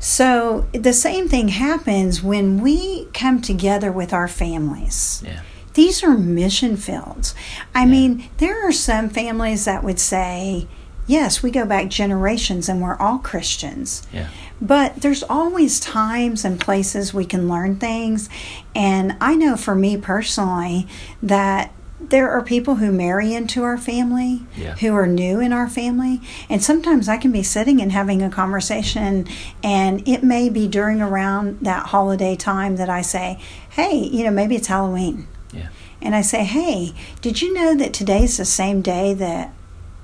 So 0.00 0.66
the 0.72 0.92
same 0.92 1.28
thing 1.28 1.48
happens 1.48 2.22
when 2.22 2.60
we 2.60 3.06
come 3.06 3.40
together 3.40 3.90
with 3.90 4.12
our 4.12 4.28
families. 4.28 5.22
Yeah. 5.24 5.42
These 5.74 6.02
are 6.02 6.16
mission 6.16 6.76
fields. 6.76 7.34
I 7.74 7.84
mean, 7.84 8.28
there 8.38 8.66
are 8.66 8.72
some 8.72 9.08
families 9.08 9.64
that 9.64 9.84
would 9.84 10.00
say, 10.00 10.66
yes, 11.06 11.42
we 11.42 11.50
go 11.50 11.64
back 11.64 11.88
generations 11.88 12.68
and 12.68 12.80
we're 12.80 12.96
all 12.96 13.18
Christians. 13.18 14.06
Yeah. 14.12 14.28
But 14.60 14.96
there's 15.02 15.22
always 15.22 15.78
times 15.78 16.44
and 16.44 16.60
places 16.60 17.14
we 17.14 17.24
can 17.24 17.48
learn 17.48 17.76
things. 17.76 18.28
And 18.74 19.16
I 19.20 19.36
know 19.36 19.56
for 19.56 19.76
me 19.76 19.96
personally 19.96 20.88
that 21.22 21.72
there 22.00 22.30
are 22.30 22.42
people 22.42 22.76
who 22.76 22.92
marry 22.92 23.34
into 23.34 23.62
our 23.64 23.76
family 23.76 24.42
Yeah. 24.56 24.76
who 24.76 24.94
are 24.94 25.06
new 25.06 25.40
in 25.40 25.52
our 25.52 25.68
family. 25.68 26.20
And 26.48 26.62
sometimes 26.62 27.08
I 27.08 27.16
can 27.16 27.32
be 27.32 27.42
sitting 27.42 27.82
and 27.82 27.90
having 27.92 28.22
a 28.22 28.30
conversation, 28.30 29.26
and 29.64 30.06
it 30.06 30.22
may 30.22 30.48
be 30.48 30.68
during 30.68 31.00
around 31.02 31.58
that 31.62 31.86
holiday 31.86 32.36
time 32.36 32.76
that 32.76 32.88
I 32.88 33.02
say, 33.02 33.38
Hey, 33.70 33.96
you 33.98 34.24
know, 34.24 34.30
maybe 34.30 34.54
it's 34.54 34.68
Halloween. 34.68 35.26
Yeah. 35.52 35.68
And 36.00 36.14
I 36.14 36.20
say, 36.20 36.44
Hey, 36.44 36.92
did 37.20 37.42
you 37.42 37.52
know 37.52 37.74
that 37.76 37.92
today's 37.92 38.36
the 38.36 38.44
same 38.44 38.80
day 38.80 39.12
that 39.14 39.52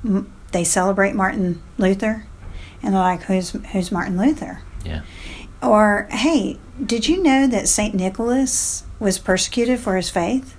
m- 0.05 0.33
they 0.53 0.65
celebrate 0.65 1.15
Martin 1.15 1.63
Luther? 1.79 2.27
And 2.83 2.93
they're 2.95 3.01
like, 3.01 3.23
Who's, 3.23 3.51
who's 3.73 3.93
Martin 3.93 4.17
Luther? 4.19 4.63
Yeah. 4.85 5.03
Or, 5.63 6.09
hey, 6.11 6.59
did 6.85 7.09
you 7.09 7.23
know 7.23 7.47
that 7.47 7.69
St. 7.69 7.95
Nicholas 7.95 8.83
was 8.99 9.19
persecuted 9.19 9.79
for 9.81 9.97
his 9.97 10.11
faith? 10.11 10.57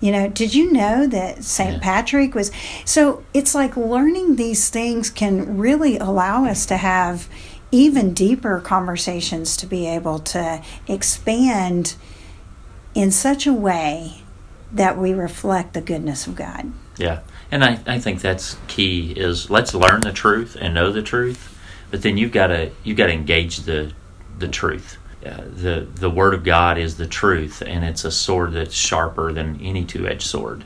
You 0.00 0.12
know, 0.12 0.28
did 0.28 0.54
you 0.54 0.72
know 0.72 1.06
that 1.06 1.42
St. 1.42 1.74
Yeah. 1.74 1.78
Patrick 1.80 2.34
was. 2.34 2.52
So 2.84 3.24
it's 3.34 3.54
like 3.54 3.76
learning 3.76 4.36
these 4.36 4.70
things 4.70 5.10
can 5.10 5.58
really 5.58 5.98
allow 5.98 6.44
us 6.44 6.66
to 6.66 6.76
have 6.76 7.28
even 7.70 8.14
deeper 8.14 8.60
conversations 8.60 9.56
to 9.56 9.66
be 9.66 9.86
able 9.86 10.18
to 10.18 10.62
expand 10.86 11.96
in 12.94 13.10
such 13.10 13.46
a 13.46 13.52
way 13.52 14.22
that 14.72 14.98
we 14.98 15.12
reflect 15.12 15.74
the 15.74 15.80
goodness 15.80 16.26
of 16.26 16.36
God. 16.36 16.72
Yeah, 16.96 17.20
and 17.50 17.64
I, 17.64 17.80
I 17.86 17.98
think 17.98 18.20
that's 18.20 18.56
key 18.66 19.12
is 19.12 19.50
let's 19.50 19.74
learn 19.74 20.00
the 20.00 20.12
truth 20.12 20.56
and 20.60 20.74
know 20.74 20.90
the 20.90 21.02
truth, 21.02 21.58
but 21.90 22.02
then 22.02 22.16
you've 22.16 22.32
got 22.32 22.48
to 22.48 22.70
you've 22.84 22.96
got 22.96 23.06
to 23.06 23.12
engage 23.12 23.60
the 23.60 23.92
the 24.38 24.48
truth. 24.48 24.98
Uh, 25.24 25.42
the 25.52 25.86
the 25.94 26.10
word 26.10 26.34
of 26.34 26.44
God 26.44 26.78
is 26.78 26.96
the 26.96 27.06
truth, 27.06 27.62
and 27.66 27.84
it's 27.84 28.04
a 28.04 28.10
sword 28.10 28.52
that's 28.52 28.74
sharper 28.74 29.32
than 29.32 29.60
any 29.60 29.84
two 29.84 30.06
edged 30.06 30.26
sword. 30.26 30.64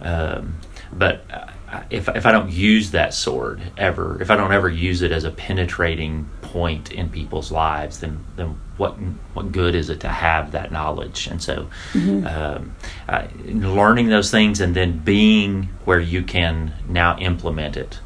Um, 0.00 0.58
but 0.92 1.24
uh, 1.30 1.82
if 1.90 2.08
if 2.08 2.26
I 2.26 2.32
don't 2.32 2.50
use 2.50 2.90
that 2.92 3.14
sword 3.14 3.60
ever, 3.76 4.20
if 4.20 4.30
I 4.30 4.36
don't 4.36 4.52
ever 4.52 4.68
use 4.68 5.02
it 5.02 5.12
as 5.12 5.24
a 5.24 5.30
penetrating 5.30 6.28
point 6.42 6.92
in 6.92 7.08
people's 7.08 7.50
lives, 7.50 8.00
then 8.00 8.24
then 8.36 8.60
what 8.76 8.92
what 9.34 9.52
good 9.52 9.74
is 9.74 9.90
it 9.90 10.00
to 10.00 10.08
have 10.08 10.52
that 10.52 10.70
knowledge? 10.70 11.26
And 11.26 11.42
so, 11.42 11.68
um, 11.94 12.74
uh, 13.08 13.26
learning 13.44 14.08
those 14.08 14.30
things 14.30 14.60
and 14.60 14.74
then 14.74 14.98
being 14.98 15.70
where 15.84 16.00
you 16.00 16.22
can 16.22 16.74
now 16.88 17.18
implement 17.18 17.76
it 17.76 17.98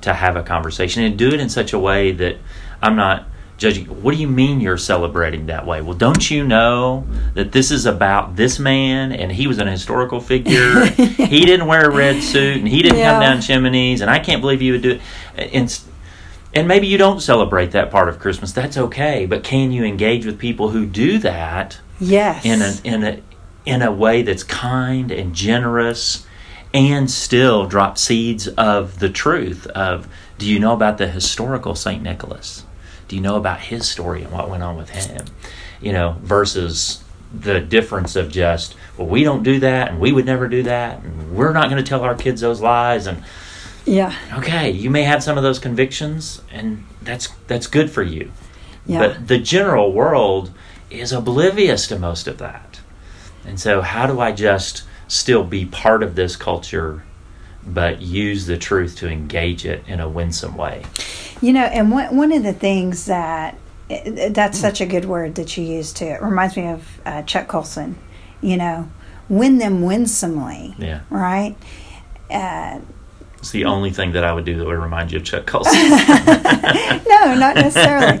to 0.00 0.12
have 0.12 0.36
a 0.36 0.42
conversation 0.42 1.02
and 1.02 1.16
do 1.16 1.28
it 1.28 1.40
in 1.40 1.48
such 1.48 1.72
a 1.72 1.78
way 1.78 2.12
that 2.12 2.36
I'm 2.82 2.96
not 2.96 3.26
judging. 3.56 3.86
What 4.02 4.14
do 4.14 4.20
you 4.20 4.28
mean 4.28 4.60
you're 4.60 4.76
celebrating 4.76 5.46
that 5.46 5.66
way? 5.66 5.80
Well, 5.80 5.96
don't 5.96 6.30
you 6.30 6.46
know 6.46 7.06
that 7.34 7.52
this 7.52 7.70
is 7.70 7.86
about 7.86 8.36
this 8.36 8.58
man 8.58 9.12
and 9.12 9.32
he 9.32 9.46
was 9.46 9.58
an 9.58 9.66
historical 9.66 10.20
figure? 10.20 10.84
he 10.94 11.44
didn't 11.44 11.66
wear 11.66 11.88
a 11.88 11.90
red 11.90 12.22
suit 12.22 12.58
and 12.58 12.68
he 12.68 12.82
didn't 12.82 13.02
come 13.02 13.20
down 13.20 13.40
chimneys, 13.40 14.00
and 14.00 14.10
I 14.10 14.18
can't 14.18 14.40
believe 14.40 14.62
you 14.62 14.72
would 14.72 14.82
do 14.82 15.00
it. 15.36 15.52
And, 15.54 15.80
and 16.54 16.68
maybe 16.68 16.86
you 16.86 16.98
don't 16.98 17.20
celebrate 17.20 17.72
that 17.72 17.90
part 17.90 18.08
of 18.08 18.18
Christmas. 18.18 18.52
That's 18.52 18.76
okay, 18.76 19.26
but 19.26 19.42
can 19.42 19.72
you 19.72 19.84
engage 19.84 20.26
with 20.26 20.38
people 20.38 20.70
who 20.70 20.86
do 20.86 21.18
that? 21.18 21.78
Yes. 21.98 22.44
in 22.44 22.60
a 22.60 22.74
in 22.84 23.04
a 23.04 23.22
in 23.64 23.82
a 23.82 23.90
way 23.90 24.22
that's 24.22 24.42
kind 24.42 25.10
and 25.10 25.34
generous 25.34 26.26
and 26.74 27.10
still 27.10 27.66
drop 27.66 27.96
seeds 27.96 28.48
of 28.48 28.98
the 28.98 29.08
truth 29.08 29.66
of 29.68 30.06
do 30.36 30.46
you 30.46 30.60
know 30.60 30.74
about 30.74 30.98
the 30.98 31.08
historical 31.08 31.74
Saint 31.74 32.02
Nicholas? 32.02 32.65
Do 33.08 33.16
you 33.16 33.22
know 33.22 33.36
about 33.36 33.60
his 33.60 33.88
story 33.88 34.22
and 34.22 34.32
what 34.32 34.50
went 34.50 34.62
on 34.62 34.76
with 34.76 34.90
him? 34.90 35.26
You 35.80 35.92
know, 35.92 36.16
versus 36.20 37.02
the 37.32 37.60
difference 37.60 38.16
of 38.16 38.32
just, 38.32 38.74
well, 38.96 39.06
we 39.06 39.24
don't 39.24 39.42
do 39.42 39.60
that 39.60 39.90
and 39.90 40.00
we 40.00 40.12
would 40.12 40.26
never 40.26 40.48
do 40.48 40.62
that 40.64 41.02
and 41.02 41.36
we're 41.36 41.52
not 41.52 41.70
going 41.70 41.82
to 41.82 41.88
tell 41.88 42.02
our 42.02 42.14
kids 42.14 42.40
those 42.40 42.60
lies 42.60 43.06
and 43.06 43.22
yeah. 43.86 44.12
okay, 44.38 44.70
you 44.70 44.90
may 44.90 45.04
have 45.04 45.22
some 45.22 45.36
of 45.36 45.44
those 45.44 45.60
convictions, 45.60 46.42
and 46.50 46.84
that's 47.02 47.28
that's 47.46 47.68
good 47.68 47.90
for 47.90 48.02
you. 48.02 48.32
Yeah. 48.84 48.98
But 48.98 49.28
the 49.28 49.38
general 49.38 49.92
world 49.92 50.50
is 50.90 51.12
oblivious 51.12 51.86
to 51.88 51.98
most 51.98 52.26
of 52.26 52.38
that, 52.38 52.80
and 53.46 53.60
so 53.60 53.80
how 53.80 54.06
do 54.06 54.20
I 54.20 54.32
just 54.32 54.82
still 55.08 55.44
be 55.44 55.64
part 55.64 56.02
of 56.02 56.16
this 56.16 56.34
culture, 56.34 57.04
but 57.64 58.02
use 58.02 58.46
the 58.46 58.58
truth 58.58 58.96
to 58.96 59.08
engage 59.08 59.64
it 59.64 59.84
in 59.86 60.00
a 60.00 60.08
winsome 60.08 60.56
way? 60.56 60.84
You 61.42 61.52
know, 61.52 61.64
and 61.64 61.90
one 61.90 62.16
one 62.16 62.32
of 62.32 62.42
the 62.42 62.52
things 62.52 63.06
that 63.06 63.58
that's 63.88 64.58
such 64.58 64.80
a 64.80 64.86
good 64.86 65.04
word 65.04 65.36
that 65.36 65.56
you 65.56 65.64
use 65.64 65.92
too. 65.92 66.06
It 66.06 66.22
reminds 66.22 66.56
me 66.56 66.68
of 66.68 67.00
uh, 67.04 67.22
Chuck 67.22 67.48
Colson. 67.48 67.98
You 68.40 68.56
know, 68.56 68.90
win 69.28 69.58
them 69.58 69.82
winsomely, 69.82 70.74
Yeah, 70.78 71.00
right? 71.10 71.56
Uh, 72.30 72.80
it's 73.38 73.50
the 73.50 73.66
only 73.66 73.90
thing 73.90 74.12
that 74.12 74.24
I 74.24 74.32
would 74.32 74.44
do 74.44 74.56
that 74.56 74.64
would 74.66 74.78
remind 74.78 75.12
you 75.12 75.18
of 75.18 75.24
Chuck 75.24 75.46
Colson. 75.46 75.72
no, 75.90 77.34
not 77.34 77.54
necessarily. 77.54 78.18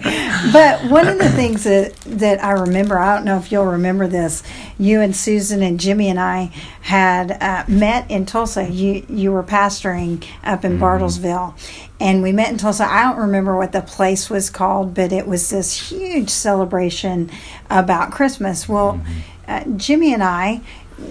but 0.52 0.84
one 0.90 1.08
of 1.08 1.18
the 1.18 1.30
things 1.30 1.64
that 1.64 1.94
that 2.02 2.42
I 2.44 2.52
remember, 2.52 2.98
I 2.98 3.16
don't 3.16 3.24
know 3.24 3.36
if 3.38 3.50
you'll 3.50 3.64
remember 3.64 4.06
this. 4.06 4.42
You 4.78 5.00
and 5.00 5.16
Susan 5.16 5.62
and 5.62 5.80
Jimmy 5.80 6.08
and 6.08 6.20
I 6.20 6.52
had 6.82 7.32
uh, 7.40 7.64
met 7.66 8.10
in 8.10 8.26
Tulsa. 8.26 8.68
You 8.68 9.06
you 9.08 9.32
were 9.32 9.42
pastoring 9.42 10.24
up 10.44 10.64
in 10.64 10.78
Bartlesville, 10.78 11.54
and 11.98 12.22
we 12.22 12.30
met 12.30 12.50
in 12.50 12.58
Tulsa. 12.58 12.84
I 12.84 13.02
don't 13.04 13.20
remember 13.20 13.56
what 13.56 13.72
the 13.72 13.82
place 13.82 14.28
was 14.28 14.50
called, 14.50 14.94
but 14.94 15.12
it 15.12 15.26
was 15.26 15.48
this 15.50 15.90
huge 15.90 16.30
celebration 16.30 17.30
about 17.70 18.12
Christmas. 18.12 18.68
Well, 18.68 19.00
uh, 19.48 19.64
Jimmy 19.76 20.12
and 20.12 20.22
I, 20.22 20.60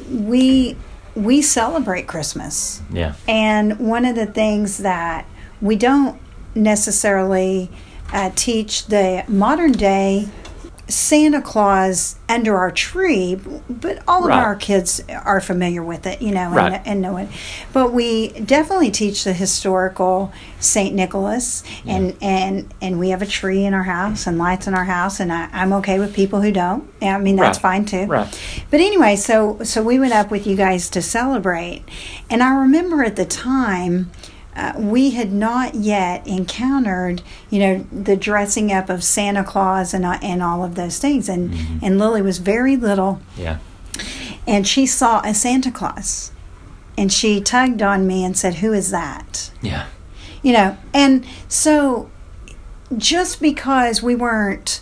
we 0.10 0.78
we 1.16 1.42
celebrate 1.42 2.08
Christmas. 2.08 2.82
Yeah. 2.92 3.16
And 3.28 3.80
one 3.80 4.06
of 4.06 4.16
the 4.16 4.26
things 4.26 4.80
that 4.80 5.26
we 5.62 5.76
don't 5.76 6.20
necessarily 6.54 7.70
uh, 8.14 8.32
teach 8.36 8.88
the 8.88 9.24
modern 9.28 9.72
day 9.72 10.28
Santa 10.88 11.42
Claus 11.42 12.16
under 12.30 12.56
our 12.58 12.70
tree, 12.72 13.40
but 13.68 14.00
all 14.08 14.24
of 14.24 14.30
Right. 14.30 14.44
our 14.44 14.56
kids 14.56 15.02
are 15.24 15.42
familiar 15.42 15.82
with 15.84 16.06
it, 16.06 16.22
you 16.22 16.32
know, 16.32 16.50
Right. 16.52 16.74
and, 16.74 16.88
and 16.88 17.02
know 17.02 17.18
it. 17.18 17.28
But 17.74 17.92
we 17.92 18.30
definitely 18.30 18.92
teach 18.92 19.24
the 19.24 19.34
historical 19.34 20.32
Saint 20.60 20.94
Nicholas, 20.96 21.64
and 21.88 22.16
and 22.22 22.74
and 22.82 23.00
we 23.00 23.10
have 23.10 23.22
a 23.22 23.26
tree 23.26 23.66
in 23.66 23.74
our 23.74 23.84
house 23.84 24.26
and 24.28 24.38
lights 24.38 24.68
in 24.68 24.74
our 24.76 24.86
house, 24.86 25.20
and 25.20 25.32
I, 25.34 25.48
I'm 25.54 25.74
okay 25.74 26.00
with 26.00 26.14
people 26.14 26.42
who 26.42 26.52
don't. 26.52 26.88
I 27.02 27.18
mean, 27.18 27.36
that's 27.36 27.58
Right. 27.58 27.84
fine 27.84 27.86
too. 27.86 28.06
Right. 28.06 28.28
But 28.72 28.80
anyway, 28.80 29.16
so 29.16 29.60
so 29.64 29.82
we 29.84 29.98
went 30.00 30.14
up 30.14 30.30
with 30.32 30.46
you 30.48 30.56
guys 30.56 30.90
to 30.92 31.02
celebrate, 31.02 31.84
and 32.30 32.42
I 32.44 32.54
remember 32.56 33.04
at 33.04 33.16
the 33.16 33.26
time. 33.26 34.12
Uh, 34.56 34.72
we 34.78 35.12
had 35.12 35.34
not 35.34 35.76
yet 35.76 36.26
encountered, 36.26 37.22
you 37.50 37.60
know, 37.60 37.86
the 37.92 38.16
dressing 38.16 38.72
up 38.72 38.90
of 38.90 39.04
Santa 39.04 39.44
Claus 39.44 39.94
and 39.94 40.06
uh, 40.06 40.18
and 40.22 40.42
all 40.42 40.64
of 40.64 40.76
those 40.76 40.98
things. 41.00 41.28
And 41.28 41.54
and 41.84 42.00
Lily 42.00 42.22
was 42.22 42.38
very 42.38 42.78
little, 42.78 43.20
Yeah. 43.38 43.58
and 44.48 44.66
she 44.68 44.86
saw 44.86 45.20
a 45.26 45.34
Santa 45.34 45.72
Claus, 45.72 46.32
and 46.98 47.12
she 47.12 47.42
tugged 47.42 47.82
on 47.82 48.08
me 48.08 48.24
and 48.24 48.38
said, 48.38 48.56
"Who 48.56 48.72
is 48.74 48.92
that?" 48.92 49.52
Yeah. 49.62 49.88
you 50.42 50.54
know 50.54 50.78
and 50.94 51.26
so 51.50 52.10
just 52.96 53.42
because 53.42 54.04
we 54.04 54.14
weren't 54.16 54.80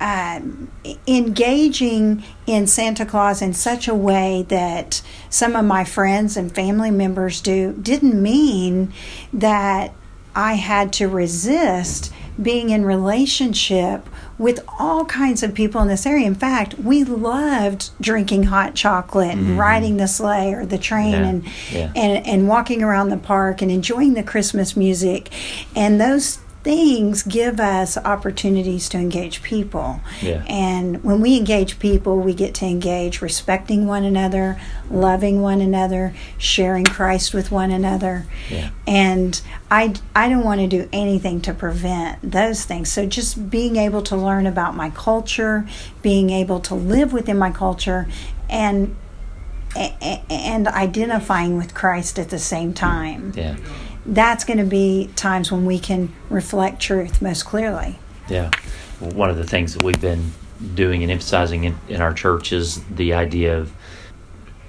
um, 0.00 0.70
engaging 1.06 2.22
in 2.46 2.66
santa 2.66 3.06
claus 3.06 3.40
in 3.40 3.52
such 3.52 3.88
a 3.88 3.94
way 3.94 4.44
that 4.48 5.02
some 5.30 5.56
of 5.56 5.64
my 5.64 5.84
friends 5.84 6.36
and 6.36 6.54
family 6.54 6.90
members 6.90 7.40
do 7.40 7.72
didn't 7.80 8.20
mean 8.20 8.92
that 9.32 9.92
i 10.34 10.54
had 10.54 10.92
to 10.92 11.08
resist 11.08 12.12
being 12.40 12.68
in 12.70 12.84
relationship 12.84 14.06
with 14.38 14.60
all 14.78 15.06
kinds 15.06 15.42
of 15.42 15.54
people 15.54 15.80
in 15.80 15.88
this 15.88 16.04
area. 16.04 16.26
In 16.26 16.34
fact 16.34 16.74
we 16.78 17.02
loved 17.02 17.88
drinking 17.98 18.42
hot 18.44 18.74
chocolate 18.74 19.32
and 19.32 19.58
riding 19.58 19.96
the 19.96 20.06
sleigh 20.06 20.52
or 20.52 20.66
the 20.66 20.76
train 20.76 21.12
Yeah, 21.12 21.26
and 21.28 21.44
yeah. 21.72 21.92
and 21.96 22.26
and 22.26 22.46
walking 22.48 22.82
around 22.82 23.08
the 23.08 23.16
park 23.16 23.62
and 23.62 23.70
enjoying 23.70 24.12
the 24.12 24.22
Christmas 24.22 24.76
music, 24.76 25.30
and 25.74 25.98
those 25.98 26.38
things 26.66 27.22
give 27.22 27.60
us 27.60 27.96
opportunities 27.96 28.88
to 28.88 28.98
engage 28.98 29.40
people. 29.40 30.00
Yeah. 30.20 30.44
And 30.48 31.04
when 31.04 31.20
we 31.20 31.36
engage 31.36 31.78
people, 31.78 32.18
we 32.18 32.34
get 32.34 32.56
to 32.56 32.66
engage 32.66 33.22
respecting 33.22 33.86
one 33.86 34.02
another, 34.02 34.60
loving 34.90 35.42
one 35.42 35.60
another, 35.60 36.12
sharing 36.38 36.84
Christ 36.84 37.32
with 37.32 37.52
one 37.52 37.70
another. 37.70 38.26
Yeah. 38.50 38.70
And 38.84 39.40
I, 39.70 39.94
I 40.16 40.28
don't 40.28 40.42
want 40.42 40.60
to 40.60 40.66
do 40.66 40.88
anything 40.92 41.40
to 41.42 41.54
prevent 41.54 42.32
those 42.32 42.64
things. 42.64 42.90
So 42.90 43.06
just 43.06 43.48
being 43.48 43.76
able 43.76 44.02
to 44.02 44.16
learn 44.16 44.44
about 44.44 44.74
my 44.74 44.90
culture, 44.90 45.68
being 46.02 46.30
able 46.30 46.58
to 46.62 46.74
live 46.74 47.12
within 47.12 47.38
my 47.38 47.52
culture, 47.52 48.08
and 48.50 48.96
and 49.76 50.66
identifying 50.66 51.58
with 51.58 51.74
Christ 51.74 52.18
at 52.18 52.30
the 52.30 52.38
same 52.38 52.72
time. 52.72 53.34
Yeah. 53.36 53.56
That's 54.06 54.44
going 54.44 54.58
to 54.58 54.64
be 54.64 55.10
times 55.16 55.50
when 55.50 55.64
we 55.64 55.78
can 55.78 56.12
reflect 56.30 56.80
truth 56.80 57.20
most 57.20 57.44
clearly. 57.44 57.98
Yeah. 58.28 58.50
One 59.00 59.30
of 59.30 59.36
the 59.36 59.44
things 59.44 59.74
that 59.74 59.82
we've 59.82 60.00
been 60.00 60.32
doing 60.74 61.02
and 61.02 61.12
emphasizing 61.12 61.64
in, 61.64 61.78
in 61.88 62.00
our 62.00 62.14
church 62.14 62.52
is 62.52 62.82
the 62.84 63.12
idea 63.14 63.58
of 63.58 63.72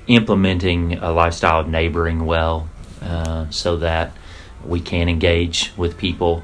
implementing 0.07 0.97
a 0.97 1.11
lifestyle 1.11 1.61
of 1.61 1.67
neighboring 1.67 2.25
well 2.25 2.67
uh, 3.01 3.49
so 3.49 3.77
that 3.77 4.11
we 4.65 4.79
can 4.79 5.07
engage 5.07 5.71
with 5.77 5.97
people. 5.97 6.43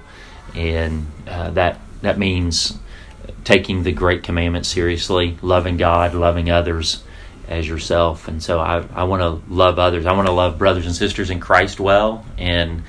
And 0.54 1.08
uh, 1.28 1.52
that, 1.52 1.80
that 2.02 2.18
means 2.18 2.78
taking 3.44 3.84
the 3.84 3.92
great 3.92 4.24
commandment 4.24 4.66
seriously, 4.66 5.38
loving 5.42 5.78
God, 5.78 6.14
loving 6.14 6.50
others 6.50 7.04
as 7.54 7.68
yourself. 7.68 8.28
And 8.28 8.42
so 8.42 8.60
I, 8.60 8.86
I 8.94 9.04
want 9.04 9.22
to 9.22 9.54
love 9.54 9.80
others. 9.80 10.06
I 10.06 10.14
want 10.14 10.28
to 10.28 10.34
love 10.34 10.58
brothers 10.58 10.86
and 10.86 10.96
sisters 10.96 11.30
in 11.30 11.40
Christ 11.40 11.80
well 11.80 12.26
and 12.38 12.84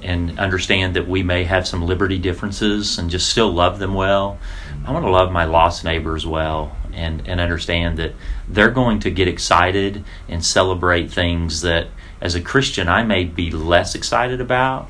and 0.00 0.38
understand 0.38 0.94
that 0.94 1.08
we 1.08 1.24
may 1.24 1.42
have 1.42 1.66
some 1.66 1.84
liberty 1.84 2.18
differences 2.18 2.98
and 2.98 3.10
just 3.10 3.28
still 3.28 3.50
love 3.50 3.80
them 3.80 3.94
well. 3.94 4.38
I 4.86 4.92
want 4.92 5.04
to 5.04 5.10
love 5.10 5.32
my 5.32 5.44
lost 5.44 5.82
neighbors 5.82 6.24
well 6.24 6.76
and, 6.92 7.26
and 7.26 7.40
understand 7.40 7.98
that 7.98 8.14
they're 8.48 8.70
going 8.70 9.00
to 9.00 9.10
get 9.10 9.26
excited 9.26 10.04
and 10.28 10.44
celebrate 10.44 11.10
things 11.10 11.62
that 11.62 11.88
as 12.20 12.36
a 12.36 12.40
Christian 12.40 12.88
I 12.88 13.02
may 13.02 13.24
be 13.24 13.50
less 13.50 13.96
excited 13.96 14.40
about 14.40 14.88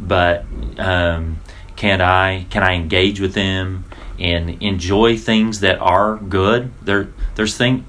but 0.00 0.44
um, 0.78 1.38
can 1.76 2.00
I 2.00 2.44
can 2.50 2.62
I 2.62 2.74
engage 2.74 3.20
with 3.20 3.34
them 3.34 3.84
and 4.18 4.62
enjoy 4.62 5.16
things 5.16 5.60
that 5.60 5.78
are 5.78 6.16
good? 6.16 6.72
There 6.82 7.08
there's 7.34 7.56
thing 7.56 7.86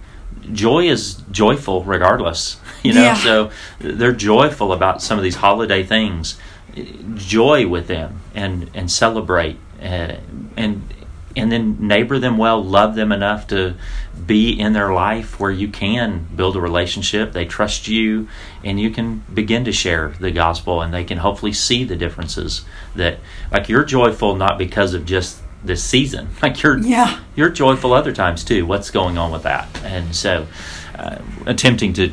joy 0.53 0.87
is 0.87 1.15
joyful 1.31 1.83
regardless, 1.83 2.59
you 2.83 2.93
know. 2.93 3.03
Yeah. 3.03 3.15
So 3.15 3.51
they're 3.79 4.13
joyful 4.13 4.73
about 4.73 5.01
some 5.01 5.17
of 5.17 5.23
these 5.23 5.35
holiday 5.35 5.83
things. 5.83 6.37
Joy 7.15 7.67
with 7.67 7.87
them 7.87 8.21
and 8.33 8.69
and 8.73 8.89
celebrate 8.89 9.57
uh, 9.81 10.15
and 10.55 10.83
and 11.35 11.51
then 11.51 11.77
neighbor 11.79 12.19
them 12.19 12.37
well, 12.37 12.63
love 12.63 12.95
them 12.95 13.11
enough 13.11 13.47
to 13.47 13.75
be 14.25 14.51
in 14.51 14.73
their 14.73 14.93
life 14.93 15.39
where 15.39 15.51
you 15.51 15.67
can 15.67 16.27
build 16.35 16.55
a 16.55 16.61
relationship. 16.61 17.31
They 17.31 17.45
trust 17.45 17.87
you, 17.87 18.27
and 18.63 18.79
you 18.79 18.91
can 18.91 19.23
begin 19.33 19.65
to 19.65 19.71
share 19.71 20.09
the 20.19 20.31
gospel, 20.31 20.81
and 20.81 20.93
they 20.93 21.03
can 21.03 21.19
hopefully 21.19 21.53
see 21.53 21.83
the 21.83 21.95
differences. 21.95 22.65
That 22.95 23.19
like 23.51 23.69
you're 23.69 23.83
joyful 23.83 24.35
not 24.35 24.57
because 24.57 24.93
of 24.93 25.05
just 25.05 25.40
this 25.63 25.83
season, 25.83 26.29
like 26.41 26.61
you're 26.63 26.77
Yeah. 26.79 27.19
you're 27.35 27.49
joyful 27.49 27.93
other 27.93 28.11
times 28.11 28.43
too. 28.43 28.65
What's 28.65 28.89
going 28.91 29.17
on 29.17 29.31
with 29.31 29.43
that? 29.43 29.67
And 29.83 30.15
so, 30.15 30.47
uh, 30.97 31.17
attempting 31.45 31.93
to 31.93 32.11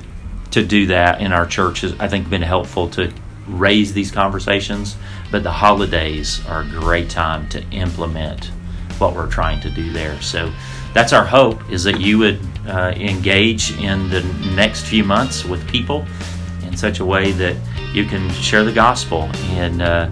to 0.51 0.65
do 0.65 0.87
that 0.87 1.21
in 1.21 1.33
our 1.33 1.45
church 1.47 1.83
has, 1.83 1.95
I 2.01 2.09
think, 2.09 2.31
been 2.31 2.41
helpful 2.43 2.89
to 2.91 3.13
raise 3.47 3.93
these 3.93 4.11
conversations. 4.11 4.97
But 5.31 5.43
the 5.43 5.51
holidays 5.53 6.41
are 6.47 6.63
a 6.63 6.67
great 6.67 7.11
time 7.11 7.49
to 7.51 7.63
implement 7.71 8.47
what 8.99 9.15
we're 9.15 9.31
trying 9.31 9.61
to 9.61 9.71
do 9.71 9.93
there. 9.93 10.21
So 10.23 10.51
that's 10.95 11.13
our 11.13 11.25
hope 11.25 11.71
is 11.71 11.85
that 11.85 12.01
you 12.01 12.17
would 12.19 12.41
uh, 12.67 12.93
engage 12.97 13.79
in 13.79 14.09
the 14.09 14.23
next 14.57 14.87
few 14.87 15.05
months 15.05 15.45
with 15.45 15.67
people 15.69 16.07
in 16.65 16.77
such 16.77 17.01
a 17.01 17.05
way 17.05 17.31
that 17.33 17.57
you 17.93 18.05
can 18.05 18.29
share 18.31 18.65
the 18.65 18.73
gospel 18.73 19.31
and 19.51 19.83
uh, 19.83 20.11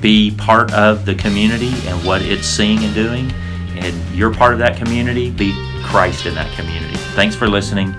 be 0.00 0.30
part 0.30 0.72
of 0.72 1.04
the 1.04 1.14
community 1.14 1.72
and 1.86 2.04
what 2.04 2.22
it's 2.22 2.46
seeing 2.46 2.84
and 2.84 2.94
doing. 2.94 3.30
And 3.76 3.94
you're 4.14 4.32
part 4.32 4.52
of 4.52 4.58
that 4.60 4.76
community, 4.76 5.30
be 5.30 5.52
Christ 5.82 6.26
in 6.26 6.34
that 6.34 6.52
community. 6.56 6.96
Thanks 7.14 7.34
for 7.34 7.48
listening, 7.48 7.94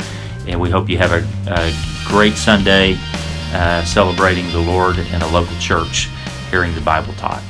and 0.48 0.60
we 0.60 0.70
hope 0.70 0.90
you 0.90 0.98
have 0.98 1.12
a, 1.12 1.28
a 1.52 1.74
great 2.08 2.34
Sunday 2.34 2.98
uh, 3.54 3.84
celebrating 3.86 4.50
the 4.52 4.60
Lord 4.60 4.98
in 4.98 5.22
a 5.22 5.28
local 5.28 5.58
church, 5.60 6.10
hearing 6.50 6.74
the 6.76 6.82
Bible 6.82 7.14
taught. 7.14 7.44